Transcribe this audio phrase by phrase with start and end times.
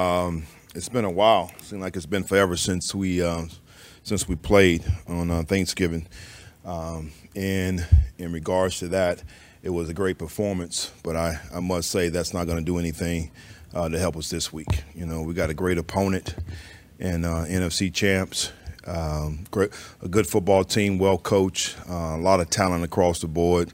[0.00, 1.52] Um, it's been a while.
[1.62, 3.44] Seems like it's been forever since we uh,
[4.02, 6.08] since we played on uh, Thanksgiving.
[6.64, 7.86] Um, and
[8.18, 9.22] in regards to that,
[9.62, 10.90] it was a great performance.
[11.04, 13.30] But I, I must say that's not going to do anything
[13.72, 14.82] uh, to help us this week.
[14.96, 16.34] You know, we got a great opponent
[16.98, 18.50] and uh, NFC champs.
[18.88, 19.70] Um, great,
[20.02, 23.72] a good football team, well coached, uh, a lot of talent across the board.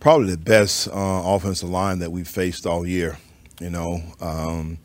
[0.00, 3.18] Probably the best uh, offensive line that we've faced all year.
[3.60, 4.00] You know.
[4.18, 4.78] Um,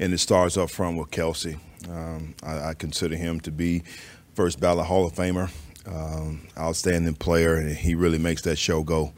[0.00, 1.60] and it starts up front with Kelce.
[1.88, 3.82] Um, I, I, consider him to be
[4.34, 5.50] first ballot Hall of Famer,
[5.86, 9.12] um, outstanding player, and he really makes that show go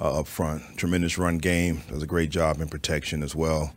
[0.00, 0.62] uh, up front.
[0.76, 3.72] Tremendous run game, does a great job in protection as well.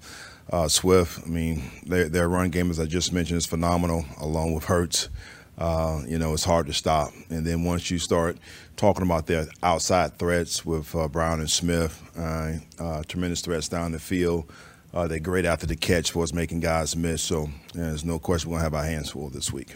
[0.52, 4.54] Uh, Swift, I mean, their, their run game, as I just mentioned, is phenomenal, along
[4.54, 5.10] with Hurts.
[5.58, 7.12] Uh, you know, it's hard to stop.
[7.30, 8.38] And then once you start
[8.78, 13.92] talking about their outside threats with uh, Brown and Smith, uh, uh, tremendous threats down
[13.92, 14.52] the field.
[14.98, 17.22] Uh, they're great after the catch for us making guys miss.
[17.22, 19.76] So yeah, there's no question we're going to have our hands full this week.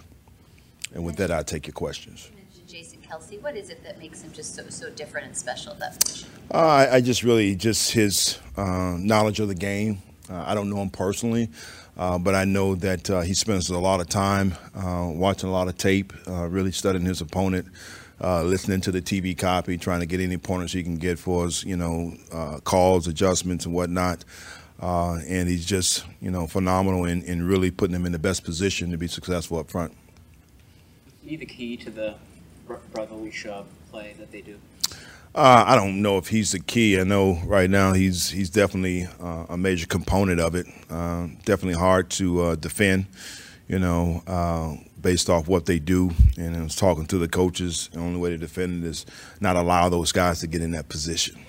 [0.95, 2.31] And with that, I take your questions.
[2.67, 5.79] Jason Kelce, what is it that makes him just so so different and special at
[5.79, 6.27] that position?
[6.51, 10.01] Uh, I, I, just really just his uh, knowledge of the game.
[10.27, 11.49] Uh, I don't know him personally,
[11.97, 15.51] uh, but I know that uh, he spends a lot of time uh, watching a
[15.51, 17.67] lot of tape, really studying his opponent.
[18.19, 21.63] listening to the TV copy, trying to get any pointers he can get for us,
[21.63, 22.15] you know,
[22.63, 24.25] calls, adjustments, and whatnot.
[24.81, 28.43] Uh, and he's just, you know, phenomenal in, in really putting them in the best
[28.43, 29.91] position to be successful up front.
[31.23, 32.15] Is he the key to the
[32.91, 34.57] brotherly shove play that they do?
[35.33, 36.99] Uh, I don't know if he's the key.
[36.99, 40.67] I know right now he's he's definitely uh, a major component of it.
[40.89, 43.05] Uh, definitely hard to uh, defend,
[43.69, 46.11] you know, uh, based off what they do.
[46.37, 47.89] And I was talking to the coaches.
[47.93, 49.05] The only way to defend it is
[49.39, 51.39] not allow those guys to get in that position.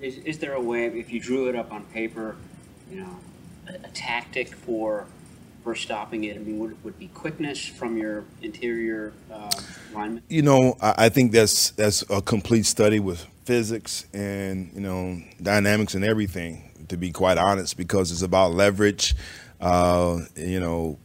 [0.00, 2.36] Is, is there a way, if you drew it up on paper,
[2.90, 3.18] you know,
[3.68, 5.06] a, a tactic for
[5.64, 6.36] for stopping it?
[6.36, 9.50] I mean, would, would be quickness from your interior uh,
[9.92, 10.22] lineman?
[10.28, 15.20] You know, I, I think that's that's a complete study with physics and you know
[15.42, 16.64] dynamics and everything.
[16.88, 19.14] To be quite honest, because it's about leverage,
[19.60, 20.96] uh, you know,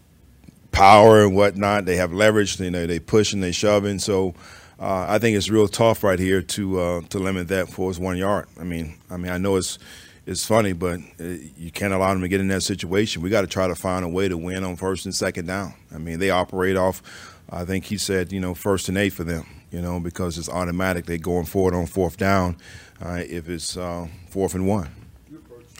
[0.71, 1.85] power and whatnot.
[1.85, 2.59] They have leverage.
[2.59, 4.33] You know, they push and they shove, and So
[4.79, 7.99] uh, I think it's real tough right here to uh, to limit that for us
[7.99, 8.47] one yard.
[8.59, 9.79] I mean, I mean, I know it's
[10.25, 11.23] it's funny, but uh,
[11.57, 13.21] you can't allow them to get in that situation.
[13.21, 15.73] We got to try to find a way to win on first and second down.
[15.93, 17.01] I mean, they operate off.
[17.49, 19.45] I think he said, you know, first and eight for them.
[19.71, 21.07] You know, because it's automatic.
[21.07, 22.57] They going forward on fourth down.
[23.03, 24.89] Uh, if it's uh, fourth and one,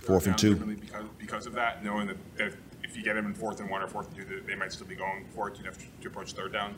[0.01, 0.55] fourth and two.
[1.19, 2.57] Because, of that, knowing that if,
[2.95, 4.95] you get them in fourth and one or fourth and two, they might still be
[4.95, 5.57] going for it.
[5.57, 6.75] You'd have to approach third down.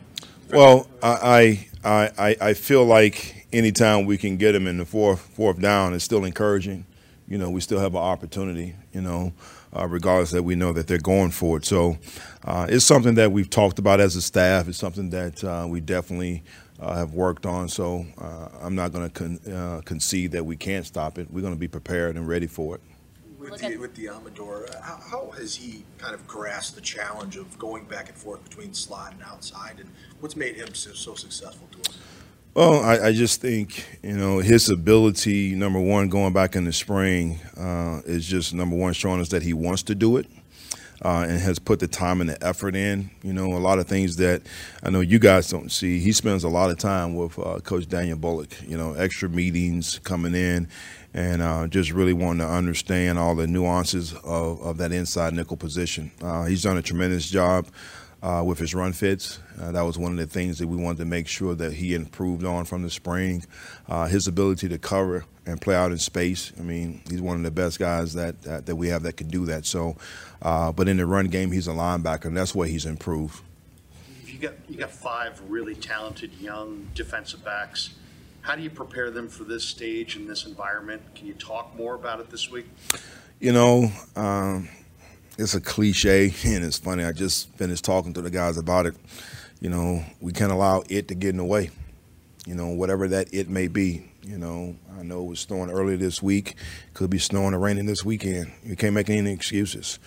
[0.51, 5.59] Well, I, I, I feel like anytime we can get them in the fourth fourth
[5.59, 6.85] down, it's still encouraging.
[7.27, 8.75] You know, we still have an opportunity.
[8.93, 9.33] You know,
[9.75, 11.65] uh, regardless that we know that they're going for it.
[11.65, 11.97] So
[12.45, 14.67] uh, it's something that we've talked about as a staff.
[14.67, 16.43] It's something that uh, we definitely
[16.79, 17.67] uh, have worked on.
[17.69, 21.29] So uh, I'm not going to con- uh, concede that we can't stop it.
[21.31, 22.81] We're going to be prepared and ready for it
[23.51, 27.85] with the, with Deommodore, how, how, has he kind of grasped the challenge of going
[27.85, 29.89] back and forth between slot and outside, and
[30.19, 31.97] what's made him so, so successful to him?
[32.53, 35.55] Well, I, I, just think you know his ability.
[35.55, 39.43] Number one, going back in the spring uh, is just number one showing us that
[39.43, 40.27] he wants to do it.
[41.03, 43.09] Uh, and has put the time and the effort in.
[43.21, 44.43] You know, a lot of things that
[44.81, 45.99] I know you guys don't see.
[45.99, 48.49] He spends a lot of time with uh, Coach Daniel Bullock.
[48.65, 50.69] You know, extra meetings coming in,
[51.13, 55.57] and uh, just really wanting to understand all the nuances of, of that inside nickel
[55.57, 56.11] position.
[56.21, 57.67] Uh, he's done a tremendous job
[58.25, 59.39] uh, with his run fits.
[59.61, 61.93] Uh, that was one of the things that we wanted to make sure that he
[61.93, 63.45] improved on from the spring.
[63.87, 66.51] Uh, his ability to cover and play out in space.
[66.59, 69.27] I mean, he's one of the best guys that that, that we have that can
[69.27, 69.67] do that.
[69.67, 69.95] So,
[70.41, 73.41] uh, but in the run game, he's a linebacker, and that's where he's improved.
[74.25, 77.91] You got you got five really talented young defensive backs
[78.45, 81.01] how do you prepare them for this stage and this environment?
[81.15, 82.67] Can you talk more about it this week?
[83.39, 84.69] You know, um,
[85.37, 87.03] it's a cliche, and it's funny.
[87.03, 88.95] I just finished talking to the guys about it.
[89.61, 91.71] You know, we can't allow it to get in the way.
[92.45, 94.11] You know, whatever that it may be.
[94.23, 96.55] You know, I know it was snowing earlier this week.
[96.93, 98.51] Could be snowing or raining this weekend.
[98.63, 99.99] You can't make any excuses.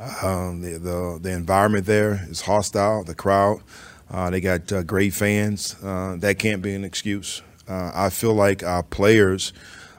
[0.00, 3.04] Um, the, the, the environment there is hostile.
[3.04, 3.62] The crowd,
[4.10, 5.76] uh, they got uh, great fans.
[5.82, 7.42] Uh, that can't be an excuse.
[7.68, 9.52] Uh, I feel like our players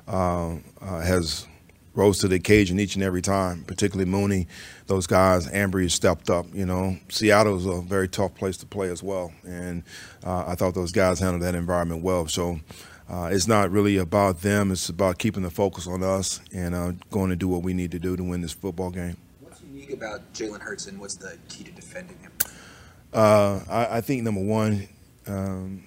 [0.07, 1.47] uh, uh, has
[1.95, 4.47] rose to the occasion each and every time, particularly Mooney.
[4.87, 6.45] Those guys, Ambry stepped up.
[6.53, 9.83] You know, Seattle's a very tough place to play as well, and
[10.23, 12.27] uh, I thought those guys handled that environment well.
[12.27, 12.59] So.
[13.07, 14.71] Uh, it's not really about them.
[14.71, 17.91] It's about keeping the focus on us and uh, going to do what we need
[17.91, 19.15] to do to win this football game.
[19.41, 22.31] What's unique about Jalen Hurts and what's the key to defending him?
[23.13, 24.87] Uh, I, I think number one,
[25.27, 25.83] um,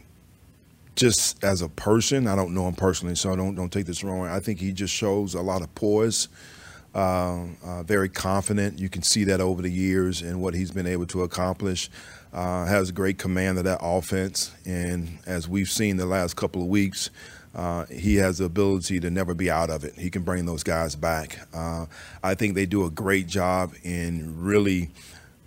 [0.98, 4.26] just as a person, I don't know him personally, so don't don't take this wrong.
[4.26, 6.28] I think he just shows a lot of poise,
[6.92, 8.80] uh, uh, very confident.
[8.80, 11.88] You can see that over the years and what he's been able to accomplish.
[12.30, 16.68] Uh, has great command of that offense, and as we've seen the last couple of
[16.68, 17.08] weeks,
[17.54, 19.94] uh, he has the ability to never be out of it.
[19.94, 21.38] He can bring those guys back.
[21.54, 21.86] Uh,
[22.22, 24.90] I think they do a great job in really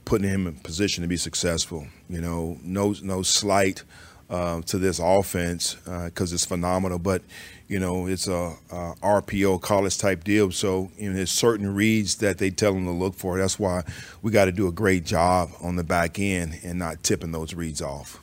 [0.06, 1.86] putting him in position to be successful.
[2.10, 3.84] You know, no no slight
[4.32, 5.76] uh, to this offense
[6.06, 7.22] because it's phenomenal, but
[7.68, 10.52] you know it's a, a RPO college type deal.
[10.52, 13.38] So you know, there's certain reads that they tell them to look for.
[13.38, 13.84] That's why
[14.22, 17.54] we got to do a great job on the back end and not tipping those
[17.54, 18.20] reads off.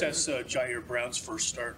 [0.00, 1.76] That's uh, Ji'Ayir Brown's first start.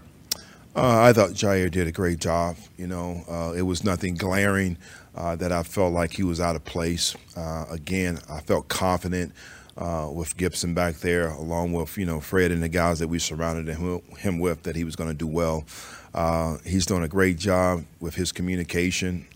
[0.77, 2.57] Uh, I thought Ji'Ayir did a great job.
[2.77, 4.77] You know, uh, it was nothing glaring
[5.17, 7.17] uh, that I felt like he was out of place.
[7.37, 9.33] Uh, again, I felt confident
[9.77, 13.19] uh, with Gipson back there, along with you know Fred and the guys that we
[13.19, 15.65] surrounded him, him with, that he was going to do well.
[16.15, 19.27] Uh, he's doing a great job with his communication.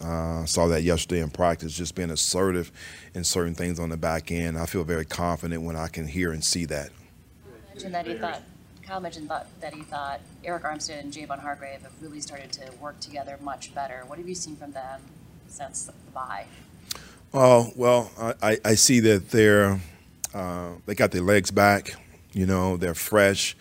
[0.46, 2.70] saw that yesterday in practice, just being assertive
[3.14, 4.56] in certain things on the back end.
[4.56, 6.90] I feel very confident when I can hear and see that.
[7.70, 8.43] Mentioned that he thought,
[8.87, 12.73] Kyle mentioned that, that he thought Arik Armstead and Javon Hargrave have really started to
[12.81, 14.05] work together much better.
[14.06, 15.00] What have you seen from them
[15.49, 16.46] since the bye?
[17.35, 18.11] Oh well,
[18.43, 19.79] I, I see that they're
[20.34, 21.94] uh, they got their legs back.
[22.32, 23.56] You know, they're fresh.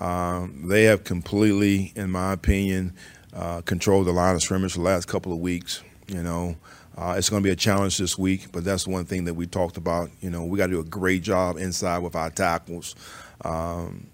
[0.00, 2.94] Um, they have completely, in my opinion,
[3.32, 5.82] uh, controlled the line of scrimmage the last couple of weeks.
[6.06, 6.56] You know,
[6.96, 9.46] uh, it's going to be a challenge this week, but that's one thing that we
[9.46, 10.10] talked about.
[10.20, 12.94] You know, we got to do a great job inside with our tackles.
[13.44, 14.06] Um,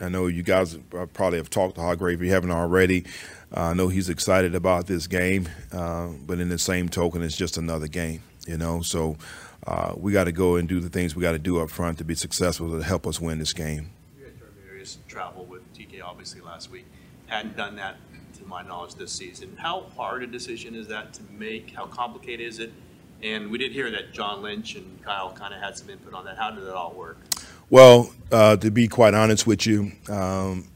[0.00, 0.76] I know you guys
[1.12, 3.04] probably have talked to Hargrave if you haven't already.
[3.54, 7.36] Uh, I know he's excited about this game, uh, but in the same token, it's
[7.36, 8.82] just another game, you know.
[8.82, 9.16] So
[9.66, 11.98] uh, we got to go and do the things we got to do up front
[11.98, 13.90] to be successful to help us win this game.
[14.18, 14.34] You had
[14.66, 16.86] various travel with DK obviously last week.
[17.26, 17.96] Hadn't done that
[18.38, 19.56] to my knowledge this season.
[19.56, 21.74] How hard a decision is that to make?
[21.74, 22.72] How complicated is it?
[23.22, 26.24] And we did hear that John Lynch and Kyle kind of had some input on
[26.24, 26.36] that.
[26.36, 27.18] How did it all work?
[27.70, 30.66] Well, uh, to be quite honest with you, um,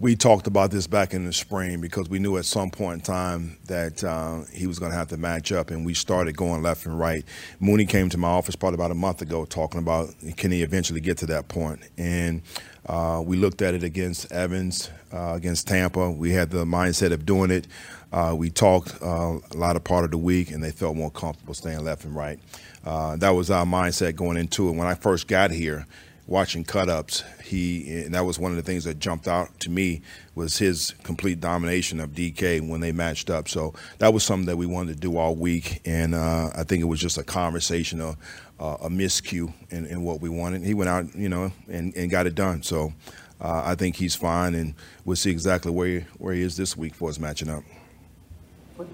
[0.00, 3.00] we talked about this back in the spring because we knew at some point in
[3.02, 6.62] time that uh, he was going to have to match up, and we started going
[6.62, 7.22] left and right.
[7.60, 10.08] Mooney came to my office probably about a month ago talking about
[10.38, 12.40] can he eventually get to that point, and
[12.86, 16.10] uh, we looked at it against Evans, uh, against Tampa.
[16.10, 17.66] We had the mindset of doing it.
[18.10, 21.10] Uh, we talked uh, a lot of part of the week, and they felt more
[21.10, 22.40] comfortable staying left and right.
[22.86, 24.72] Uh, that was our mindset going into it.
[24.72, 25.86] When I first got here,
[26.30, 30.00] watching cut-ups, he and that was one of the things that jumped out to me
[30.34, 33.48] was his complete domination of DK when they matched up.
[33.48, 36.80] So that was something that we wanted to do all week, and uh, I think
[36.80, 38.16] it was just a conversation, a,
[38.58, 40.62] a miscue in, in, what we wanted.
[40.62, 42.62] He went out, you know, and, and got it done.
[42.62, 42.94] So
[43.40, 44.74] uh, I think he's fine, and
[45.04, 47.64] we'll see exactly where he, where he is this week for us matching up.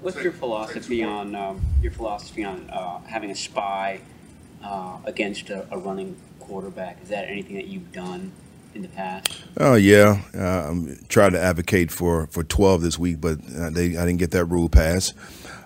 [0.00, 4.00] What's your philosophy on um, your philosophy on uh, having a spy
[4.64, 6.98] uh, against a, a, running quarterback?
[7.02, 8.32] Is that anything that you've done
[8.74, 9.42] in the past?
[9.58, 13.96] Oh yeah, uh, I'm trying to advocate for, for 12 this week, but uh, they
[13.96, 15.14] I didn't get that rule passed.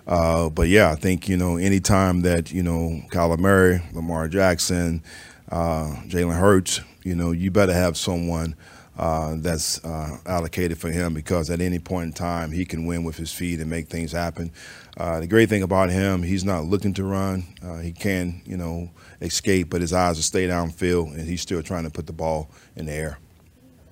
[0.07, 5.03] Uh, but yeah, I think you know anytime that you know Kyler Murray, Lamar Jackson,
[5.51, 8.55] uh, Jalen Hurts, you know you better have someone
[8.97, 13.03] uh, that's uh, allocated for him because at any point in time he can win
[13.03, 14.51] with his feet and make things happen.
[14.97, 17.43] Uh, the great thing about him, he's not looking to run.
[17.63, 18.89] Uh, he can, you know,
[19.21, 22.49] escape, but his eyes are stay downfield, and he's still trying to put the ball
[22.75, 23.17] in the air.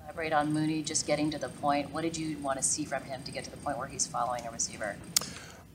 [0.04, 1.90] Elaborate on Mooney just getting to the point.
[1.90, 4.06] What did you want to see from him to get to the point where he's
[4.06, 4.96] following a receiver?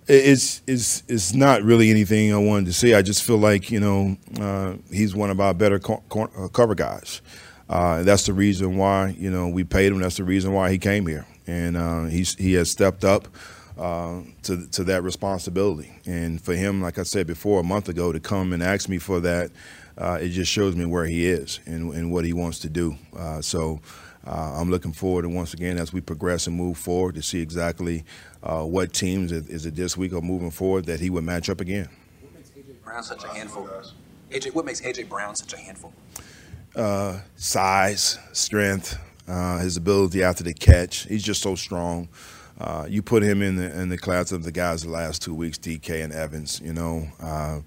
[0.08, 2.94] It's, it's, it's not really anything I wanted to see.
[2.94, 6.48] I just feel like, you know, uh, he's one of our better co- co- uh,
[6.50, 7.22] cover guys.
[7.70, 10.00] Uh, that's the reason why you know we paid him.
[10.00, 13.28] That's the reason why he came here, and uh, he's he has stepped up
[13.78, 15.92] uh, to to that responsibility.
[16.06, 19.00] And for him, like I said before, a month ago, to come and ask me
[19.00, 19.52] for that,
[19.98, 22.98] uh, it just shows me where he is and, and what he wants to do.
[23.16, 23.82] Uh, so.
[24.28, 27.42] Uh, I'm looking forward, and once again, as we progress and move forward, to see
[27.42, 28.04] exactly
[28.42, 31.88] what teams is it this week or moving forward that he would match up again.
[32.22, 33.70] What makes AJ Brown such a handful?
[34.32, 35.94] AJ, what makes AJ Brown such a handful?
[36.76, 41.08] Uh, size, strength, uh, his ability after the catch.
[41.08, 42.10] He's just so strong.
[42.60, 45.34] Uh, you put him in the in the class of the guys the last two
[45.34, 47.60] weeks, DK and Evans, you know, uh,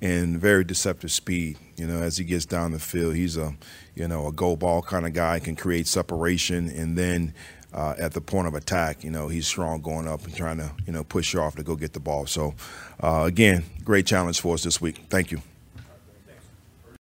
[0.00, 1.58] and very deceptive speed.
[1.76, 3.56] You know, as he gets down the field, he's a
[3.96, 7.34] you know a go ball kind of guy, can create separation, and then
[7.74, 10.70] uh, at the point of attack, you know, he's strong going up and trying to
[10.86, 12.26] you know push you off to go get the ball.
[12.26, 12.54] So,
[13.02, 15.02] uh, again, great challenge for us this week.
[15.10, 15.40] Thank you.